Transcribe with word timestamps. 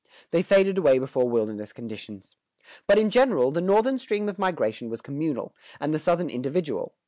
They 0.31 0.41
faded 0.41 0.79
away 0.79 0.97
before 0.97 1.29
wilderness 1.29 1.71
conditions. 1.71 2.35
But 2.87 2.97
in 2.97 3.11
general, 3.11 3.51
the 3.51 3.61
Northern 3.61 3.99
stream 3.99 4.27
of 4.29 4.39
migration 4.39 4.89
was 4.89 4.99
communal, 4.99 5.53
and 5.79 5.93
the 5.93 5.99
Southern 5.99 6.27
individual. 6.31 6.95